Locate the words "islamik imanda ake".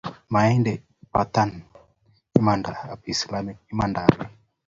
3.13-4.25